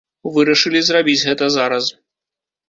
Вырашылі 0.37 0.81
зрабіць 0.87 1.23
гэта 1.27 1.51
зараз. 1.57 1.93